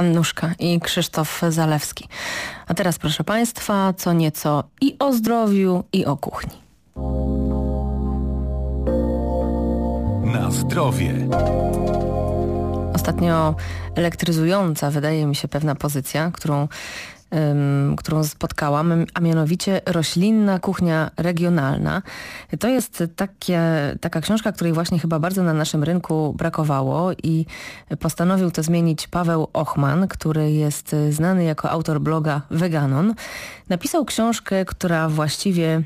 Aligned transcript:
Annuszka 0.00 0.52
i 0.58 0.80
Krzysztof 0.80 1.42
Zalewski. 1.48 2.08
A 2.66 2.74
teraz 2.74 2.98
proszę 2.98 3.24
Państwa, 3.24 3.92
co 3.96 4.12
nieco 4.12 4.64
i 4.80 4.96
o 4.98 5.12
zdrowiu, 5.12 5.84
i 5.92 6.06
o 6.06 6.16
kuchni. 6.16 6.56
Na 10.24 10.50
zdrowie. 10.50 11.14
Ostatnio 12.94 13.54
elektryzująca 13.94 14.90
wydaje 14.90 15.26
mi 15.26 15.36
się 15.36 15.48
pewna 15.48 15.74
pozycja, 15.74 16.30
którą 16.30 16.68
którą 17.96 18.24
spotkałam, 18.24 19.06
a 19.14 19.20
mianowicie 19.20 19.80
Roślinna 19.86 20.58
Kuchnia 20.58 21.10
Regionalna. 21.16 22.02
To 22.58 22.68
jest 22.68 23.04
takie, 23.16 23.62
taka 24.00 24.20
książka, 24.20 24.52
której 24.52 24.72
właśnie 24.72 24.98
chyba 24.98 25.18
bardzo 25.18 25.42
na 25.42 25.54
naszym 25.54 25.84
rynku 25.84 26.34
brakowało 26.38 27.12
i 27.12 27.46
postanowił 28.00 28.50
to 28.50 28.62
zmienić 28.62 29.08
Paweł 29.08 29.48
Ochman, 29.52 30.08
który 30.08 30.52
jest 30.52 30.96
znany 31.10 31.44
jako 31.44 31.70
autor 31.70 32.00
bloga 32.00 32.42
Veganon. 32.50 33.14
Napisał 33.68 34.04
książkę, 34.04 34.64
która 34.64 35.08
właściwie 35.08 35.82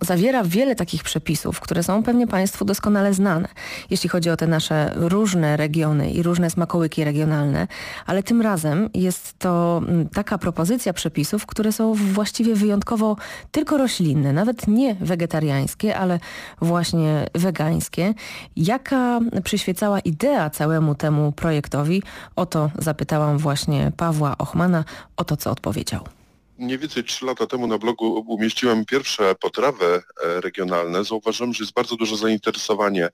zawiera 0.00 0.44
wiele 0.44 0.74
takich 0.74 1.02
przepisów, 1.02 1.60
które 1.60 1.82
są 1.82 2.02
pewnie 2.02 2.26
Państwu 2.26 2.64
doskonale 2.64 3.14
znane, 3.14 3.48
jeśli 3.90 4.08
chodzi 4.08 4.30
o 4.30 4.36
te 4.36 4.46
nasze 4.46 4.92
różne 4.94 5.56
regiony 5.56 6.10
i 6.10 6.22
różne 6.22 6.50
smakołyki 6.50 7.04
regionalne, 7.04 7.66
ale 8.06 8.22
tym 8.22 8.42
razem 8.42 8.90
jest 8.94 9.38
to 9.38 9.82
mm, 9.88 10.08
taka 10.08 10.38
propozycja 10.38 10.92
przepisów, 10.92 11.46
które 11.46 11.72
są 11.72 11.94
właściwie 11.94 12.54
wyjątkowo 12.54 13.16
tylko 13.50 13.78
roślinne, 13.78 14.32
nawet 14.32 14.68
nie 14.68 14.94
wegetariańskie, 14.94 15.96
ale 15.96 16.18
właśnie 16.60 17.26
wegańskie. 17.34 18.14
Jaka 18.56 19.20
przyświecała 19.44 20.00
idea 20.00 20.50
całemu 20.50 20.94
temu 20.94 21.32
projektowi? 21.32 22.02
O 22.36 22.46
to 22.46 22.70
zapytałam 22.78 23.38
właśnie 23.38 23.92
Pawła 23.96 24.38
Ochmana, 24.38 24.84
o 25.16 25.24
to 25.24 25.36
co 25.36 25.50
odpowiedział 25.50 26.19
mniej 26.60 26.78
więcej 26.78 27.04
trzy 27.04 27.26
lata 27.26 27.46
temu 27.46 27.66
na 27.66 27.78
blogu 27.78 28.24
umieściłem 28.28 28.84
pierwsze 28.84 29.34
potrawy 29.34 29.86
e, 29.86 30.40
regionalne. 30.40 31.04
Zauważyłem, 31.04 31.54
że 31.54 31.64
jest 31.64 31.74
bardzo 31.74 31.96
duże 31.96 32.16
zainteresowanie. 32.16 33.08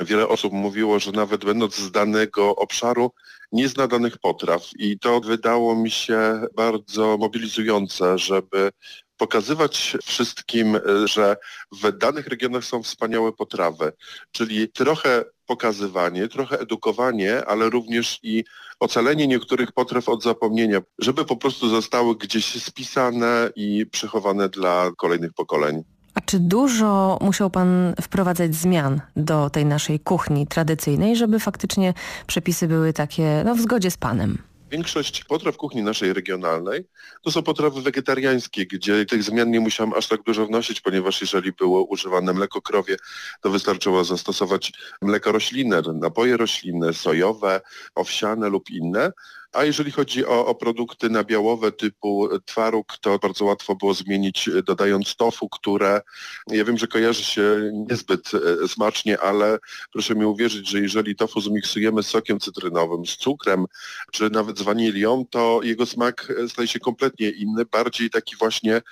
Wiele 0.00 0.28
osób 0.28 0.52
mówiło, 0.52 0.98
że 0.98 1.12
nawet 1.12 1.44
będąc 1.44 1.76
z 1.76 1.90
danego 1.90 2.56
obszaru 2.56 3.12
nie 3.52 3.68
zna 3.68 3.86
danych 3.86 4.18
potraw 4.18 4.62
i 4.78 4.98
to 4.98 5.20
wydało 5.20 5.76
mi 5.76 5.90
się 5.90 6.40
bardzo 6.56 7.16
mobilizujące, 7.18 8.18
żeby 8.18 8.70
pokazywać 9.16 9.96
wszystkim, 10.04 10.76
e, 10.76 10.80
że 11.08 11.36
w 11.82 11.92
danych 11.92 12.26
regionach 12.26 12.64
są 12.64 12.82
wspaniałe 12.82 13.32
potrawy, 13.32 13.92
czyli 14.32 14.68
trochę 14.68 15.24
pokazywanie, 15.46 16.28
trochę 16.28 16.60
edukowanie, 16.60 17.44
ale 17.44 17.70
również 17.70 18.20
i 18.22 18.44
ocalenie 18.80 19.26
niektórych 19.26 19.72
potraw 19.72 20.08
od 20.08 20.22
zapomnienia, 20.22 20.80
żeby 20.98 21.24
po 21.24 21.36
prostu 21.36 21.68
zostały 21.68 22.16
gdzieś 22.16 22.62
spisane 22.62 23.50
i 23.56 23.86
przechowane 23.86 24.48
dla 24.48 24.90
kolejnych 24.96 25.32
pokoleń. 25.32 25.84
A 26.14 26.20
czy 26.20 26.38
dużo 26.38 27.18
musiał 27.20 27.50
Pan 27.50 27.94
wprowadzać 28.02 28.54
zmian 28.54 29.00
do 29.16 29.50
tej 29.50 29.64
naszej 29.64 30.00
kuchni 30.00 30.46
tradycyjnej, 30.46 31.16
żeby 31.16 31.40
faktycznie 31.40 31.94
przepisy 32.26 32.68
były 32.68 32.92
takie 32.92 33.42
no, 33.44 33.54
w 33.54 33.60
zgodzie 33.60 33.90
z 33.90 33.96
Panem? 33.96 34.38
Większość 34.70 35.24
potraw 35.24 35.56
kuchni 35.56 35.82
naszej 35.82 36.12
regionalnej 36.12 36.84
to 37.22 37.30
są 37.30 37.42
potrawy 37.42 37.82
wegetariańskie, 37.82 38.66
gdzie 38.66 39.06
tych 39.06 39.22
zmian 39.22 39.50
nie 39.50 39.60
musiałem 39.60 39.92
aż 39.94 40.08
tak 40.08 40.22
dużo 40.22 40.46
wnosić, 40.46 40.80
ponieważ 40.80 41.20
jeżeli 41.20 41.52
było 41.52 41.84
używane 41.84 42.32
mleko 42.32 42.62
krowie, 42.62 42.96
to 43.40 43.50
wystarczyło 43.50 44.04
zastosować 44.04 44.72
mleko 45.02 45.32
roślinne, 45.32 45.82
napoje 45.94 46.36
roślinne, 46.36 46.92
sojowe, 46.92 47.60
owsiane 47.94 48.48
lub 48.48 48.70
inne, 48.70 49.12
a 49.56 49.64
jeżeli 49.64 49.90
chodzi 49.90 50.26
o, 50.26 50.46
o, 50.46 50.54
produkty 50.54 51.10
nabiałowe 51.10 51.72
typu 51.72 52.28
twaróg, 52.44 52.98
to 53.00 53.18
bardzo 53.18 53.44
łatwo 53.44 53.74
było 53.74 53.94
zmienić 53.94 54.48
e, 54.48 54.62
dodając 54.62 55.16
tofu, 55.16 55.48
które 55.48 56.00
ja 56.46 56.64
wiem, 56.64 56.78
że 56.78 56.86
kojarzy 56.86 57.24
się 57.24 57.70
niezbyt 57.90 58.30
e, 58.34 58.68
smacznie, 58.68 59.20
ale 59.20 59.58
proszę 59.92 60.14
mi 60.14 60.24
uwierzyć, 60.24 60.68
że 60.68 60.80
jeżeli 60.80 61.16
tofu 61.16 61.40
zmiksujemy 61.40 62.02
z 62.02 62.06
sokiem 62.06 62.40
cytrynowym, 62.40 63.06
z 63.06 63.16
cukrem, 63.16 63.66
czy 64.12 64.30
nawet 64.30 64.58
z 64.58 64.62
wanilią, 64.62 65.24
to 65.30 65.60
jego 65.62 65.86
smak 65.86 66.32
e, 66.44 66.48
staje 66.48 66.68
się 66.68 66.80
kompletnie 66.80 67.30
inny, 67.30 67.64
bardziej 67.64 68.10
taki 68.10 68.36
właśnie 68.36 68.82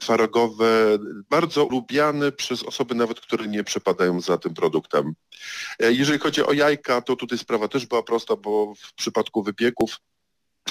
twarogowy, 0.00 0.98
bardzo 1.30 1.68
lubiany 1.70 2.32
przez 2.32 2.62
osoby 2.62 2.94
nawet, 2.94 3.20
które 3.20 3.46
nie 3.46 3.64
przepadają 3.64 4.20
za 4.20 4.38
tym 4.38 4.54
produktem. 4.54 5.14
Jeżeli 5.80 6.18
chodzi 6.18 6.42
o 6.42 6.52
jajka, 6.52 7.00
to 7.00 7.16
tutaj 7.16 7.38
sprawa 7.38 7.68
też 7.68 7.86
była 7.86 8.02
prosta, 8.02 8.36
bo 8.36 8.74
w 8.74 8.94
przypadku 8.94 9.42
wypieków 9.42 10.00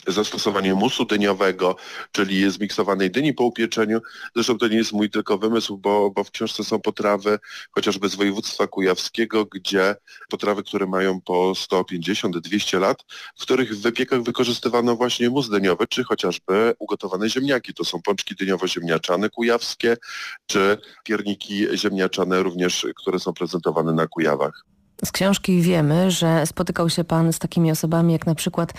zastosowanie 0.07 0.75
musu 0.75 1.05
dyniowego, 1.05 1.75
czyli 2.11 2.51
zmiksowanej 2.51 3.11
dyni 3.11 3.33
po 3.33 3.43
upieczeniu. 3.43 3.99
Zresztą 4.35 4.57
to 4.57 4.67
nie 4.67 4.77
jest 4.77 4.93
mój 4.93 5.09
tylko 5.09 5.37
wymysł, 5.37 5.77
bo, 5.77 6.11
bo 6.11 6.23
w 6.23 6.31
książce 6.31 6.63
są 6.63 6.79
potrawy 6.79 7.39
chociażby 7.71 8.09
z 8.09 8.15
województwa 8.15 8.67
kujawskiego, 8.67 9.45
gdzie 9.45 9.95
potrawy, 10.29 10.63
które 10.63 10.85
mają 10.85 11.21
po 11.21 11.51
150-200 11.51 12.79
lat, 12.79 13.03
w 13.39 13.41
których 13.41 13.77
w 13.77 13.81
wypiekach 13.81 14.23
wykorzystywano 14.23 14.95
właśnie 14.95 15.29
mus 15.29 15.49
dyniowy, 15.49 15.87
czy 15.87 16.03
chociażby 16.03 16.73
ugotowane 16.79 17.29
ziemniaki. 17.29 17.73
To 17.73 17.83
są 17.83 18.01
pączki 18.01 18.35
dyniowo-ziemniaczane 18.35 19.29
kujawskie, 19.29 19.97
czy 20.45 20.77
pierniki 21.03 21.67
ziemniaczane 21.73 22.43
również, 22.43 22.87
które 22.95 23.19
są 23.19 23.33
prezentowane 23.33 23.93
na 23.93 24.07
Kujawach. 24.07 24.72
Z 25.05 25.11
książki 25.11 25.61
wiemy, 25.61 26.11
że 26.11 26.45
spotykał 26.45 26.89
się 26.89 27.03
Pan 27.03 27.33
z 27.33 27.39
takimi 27.39 27.71
osobami 27.71 28.13
jak 28.13 28.25
na 28.25 28.35
przykład 28.35 28.73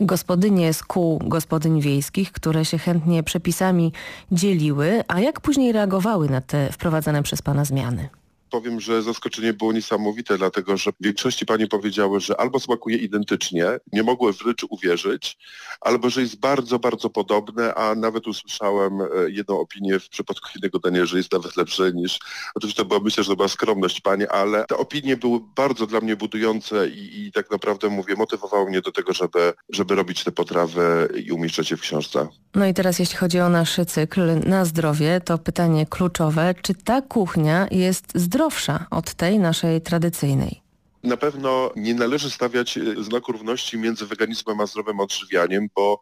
gospodynie 0.00 0.74
z 0.74 0.82
kół 0.82 1.18
gospodyń 1.18 1.80
wiejskich, 1.80 2.32
które 2.32 2.64
się 2.64 2.78
chętnie 2.78 3.22
przepisami 3.22 3.92
dzieliły, 4.32 5.02
a 5.08 5.20
jak 5.20 5.40
później 5.40 5.72
reagowały 5.72 6.28
na 6.28 6.40
te 6.40 6.72
wprowadzane 6.72 7.22
przez 7.22 7.42
Pana 7.42 7.64
zmiany? 7.64 8.08
Powiem, 8.56 8.80
że 8.80 9.02
zaskoczenie 9.02 9.52
było 9.52 9.72
niesamowite, 9.72 10.38
dlatego 10.38 10.76
że 10.76 10.92
w 10.92 10.94
większości 11.00 11.46
pani 11.46 11.66
powiedziały, 11.66 12.20
że 12.20 12.40
albo 12.40 12.60
smakuje 12.60 12.96
identycznie, 12.96 13.66
nie 13.92 14.02
mogły 14.02 14.32
wręcz 14.32 14.64
uwierzyć, 14.70 15.38
albo 15.80 16.10
że 16.10 16.20
jest 16.20 16.40
bardzo, 16.40 16.78
bardzo 16.78 17.10
podobne, 17.10 17.74
a 17.74 17.94
nawet 17.94 18.26
usłyszałem 18.26 19.00
e, 19.00 19.06
jedną 19.28 19.60
opinię 19.60 20.00
w 20.00 20.08
przypadku 20.08 20.48
jednego 20.54 20.78
dania, 20.78 21.06
że 21.06 21.16
jest 21.16 21.32
nawet 21.32 21.56
lepsze 21.56 21.92
niż, 21.92 22.18
oczywiście 22.54 22.82
to 22.82 22.88
była, 22.88 23.00
myślę, 23.00 23.24
że 23.24 23.30
to 23.30 23.36
była 23.36 23.48
skromność 23.48 24.00
pani, 24.00 24.26
ale 24.26 24.64
te 24.64 24.76
opinie 24.76 25.16
były 25.16 25.40
bardzo 25.56 25.86
dla 25.86 26.00
mnie 26.00 26.16
budujące 26.16 26.88
i, 26.88 27.26
i 27.26 27.32
tak 27.32 27.50
naprawdę 27.50 27.88
mówię, 27.88 28.14
motywowały 28.14 28.70
mnie 28.70 28.80
do 28.80 28.92
tego, 28.92 29.12
żeby, 29.12 29.52
żeby 29.70 29.94
robić 29.94 30.24
te 30.24 30.32
potrawy 30.32 31.08
i 31.24 31.32
umieszczać 31.32 31.70
je 31.70 31.76
w 31.76 31.80
książce. 31.80 32.28
No 32.54 32.66
i 32.66 32.74
teraz 32.74 32.98
jeśli 32.98 33.16
chodzi 33.16 33.40
o 33.40 33.48
nasz 33.48 33.76
cykl 33.86 34.40
na 34.46 34.64
zdrowie, 34.64 35.20
to 35.24 35.38
pytanie 35.38 35.86
kluczowe, 35.86 36.54
czy 36.62 36.74
ta 36.74 37.02
kuchnia 37.02 37.66
jest 37.70 38.06
zdrowa? 38.14 38.45
Zdrowsza 38.46 38.86
od 38.90 39.14
tej 39.14 39.38
naszej 39.38 39.80
tradycyjnej. 39.80 40.62
Na 41.02 41.16
pewno 41.16 41.70
nie 41.76 41.94
należy 41.94 42.30
stawiać 42.30 42.78
e, 42.78 43.04
znaku 43.04 43.32
równości 43.32 43.78
między 43.78 44.06
weganizmem 44.06 44.60
a 44.60 44.66
zdrowym 44.66 45.00
odżywianiem, 45.00 45.68
bo 45.76 46.00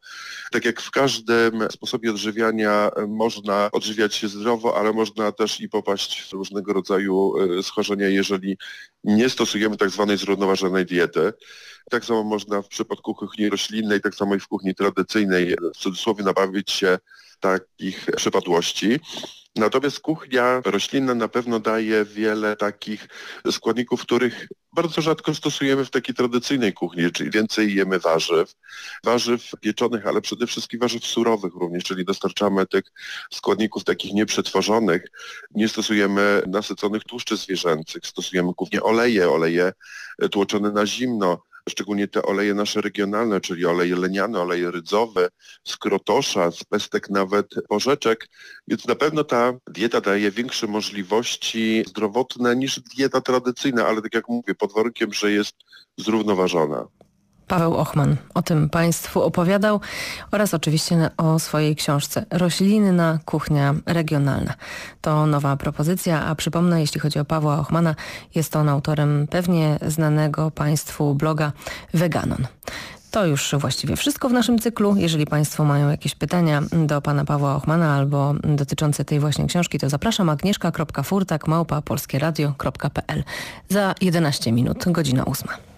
tak 0.53 0.65
jak 0.65 0.81
w 0.81 0.91
każdym 0.91 1.71
sposobie 1.71 2.10
odżywiania 2.10 2.91
e, 2.97 3.06
można 3.06 3.71
odżywiać 3.72 4.15
się 4.15 4.28
zdrowo, 4.28 4.78
ale 4.78 4.93
można 4.93 5.33
też 5.33 5.60
i 5.60 5.69
popaść 5.69 6.28
w 6.28 6.33
różnego 6.33 6.72
rodzaju 6.72 7.33
e, 7.37 7.62
schorzenia, 7.62 8.09
jeżeli 8.09 8.59
nie 9.04 9.28
stosujemy 9.28 9.77
tak 9.77 9.91
zwanej 9.91 10.19
zrównoważonej 10.19 10.87
diety. 10.87 11.33
Tak 11.91 12.04
samo 12.04 12.25
można 12.25 12.62
w 12.62 12.69
przypadku 12.69 13.15
kuchni 13.15 13.50
roślinnej, 13.50 14.00
tak 14.00 14.15
samo 14.15 14.34
i 14.34 14.41
w 14.41 14.49
kuchni 14.49 14.75
tradycyjnej 14.75 15.56
w 15.75 15.78
cudzysłowie 15.78 16.25
nabawić 16.25 16.71
się 16.71 16.99
takich 17.44 18.06
przypadłości. 18.16 19.00
Natomiast 19.56 20.00
kuchnia 20.00 20.62
roślinna 20.65 21.15
na 21.15 21.28
pewno 21.28 21.60
daje 21.60 22.05
wiele 22.05 22.56
takich 22.56 23.09
składników, 23.50 24.03
których 24.03 24.49
bardzo 24.72 25.03
rzadko 25.03 25.34
stosujemy 25.34 25.84
w 25.84 25.91
takiej 25.91 26.15
tradycyjnej 26.15 26.72
kuchni, 26.72 27.12
czyli 27.12 27.31
więcej 27.31 27.75
jemy 27.75 27.99
warzyw, 27.99 28.54
warzyw 29.04 29.51
pieczonych, 29.60 30.07
ale 30.07 30.21
przede 30.21 30.47
wszystkim 30.47 30.80
warzyw 30.80 31.04
surowych 31.07 31.54
również, 31.54 31.84
czyli 31.84 32.04
dostarczamy 32.04 32.66
tych 32.66 32.84
składników 33.33 33.84
takich 33.84 34.13
nieprzetworzonych, 34.13 35.03
nie 35.54 35.69
stosujemy 35.69 36.42
nasyconych 36.47 37.04
tłuszczy 37.04 37.36
zwierzęcych, 37.36 38.07
stosujemy 38.07 38.53
głównie 38.57 38.83
oleje, 38.83 39.30
oleje 39.30 39.72
tłoczone 40.30 40.71
na 40.71 40.86
zimno, 40.86 41.42
szczególnie 41.69 42.09
te 42.09 42.22
oleje 42.22 42.55
nasze 42.55 42.81
regionalne, 42.81 43.41
czyli 43.41 43.66
oleje 43.66 43.97
leniane, 43.97 44.41
oleje 44.41 44.71
rydzowe, 44.71 45.28
z 45.65 45.77
krotosza, 45.77 46.51
z 46.51 46.65
pestek 46.65 47.11
nawet 47.11 47.47
porzeczek, 47.69 48.28
więc 48.69 48.87
na 48.87 48.95
pewno 48.95 49.25
ta 49.25 49.53
dieta 49.66 50.01
daje 50.01 50.31
większe 50.31 50.66
możliwości 50.66 51.84
zdrowotne 51.87 52.57
niż 52.57 52.81
dieta 52.81 53.21
tradycyjna, 53.21 53.87
ale 53.87 54.03
tak 54.03 54.15
jak 54.15 54.28
mówię, 54.28 54.55
pod 54.55 54.72
warunkiem, 54.72 55.13
że 55.13 55.33
jest 55.33 55.55
zrównoważona. 55.99 56.87
Paweł 57.49 57.75
Ochman 57.75 58.17
o 58.35 58.43
tym 58.43 58.69
Państwu 58.69 59.23
opowiadał 59.23 59.81
oraz 60.31 60.55
oczywiście 60.55 61.11
o 61.17 61.39
swojej 61.39 61.77
książce 61.77 62.27
Roślinna 62.31 63.19
kuchnia 63.25 63.75
regionalna. 63.87 64.55
To 65.01 65.27
nowa 65.27 65.57
propozycja, 65.57 66.25
a 66.25 66.35
przypomnę, 66.35 66.81
jeśli 66.81 67.01
chodzi 67.01 67.19
o 67.19 67.25
Pawła 67.25 67.59
Ochmana, 67.59 67.95
jest 68.35 68.57
on 68.57 68.69
autorem 68.69 69.27
pewnie 69.31 69.79
znanego 69.87 70.51
Państwu 70.51 71.15
bloga 71.15 71.53
Veganon. 71.95 72.47
To 73.11 73.27
już 73.27 73.55
właściwie 73.59 73.97
wszystko 73.97 74.29
w 74.29 74.33
naszym 74.33 74.59
cyklu. 74.59 74.97
Jeżeli 74.97 75.27
Państwo 75.27 75.65
mają 75.65 75.91
jakieś 75.91 76.15
pytania 76.15 76.63
do 76.87 77.03
pana 77.03 77.25
Pawła 77.25 77.57
Ochmana 77.57 77.95
albo 77.95 78.35
dotyczące 78.57 79.05
tej 79.05 79.21
właśnie 79.21 79.47
książki, 79.47 79.79
to 79.79 79.89
zapraszam 79.89 80.29
agnieszka.furtak 80.29 81.49
małpa 81.49 81.83
polskieradio.pl 81.83 83.25
za 83.69 83.95
11 84.01 84.53
minut, 84.53 84.85
godzina 84.87 85.25
ósma. 85.25 85.73